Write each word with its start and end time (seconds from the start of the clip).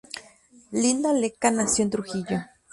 Linda 0.71 1.13
Lecca 1.13 1.51
nació 1.51 1.83
en 1.83 1.91
Trujillo. 1.91 2.39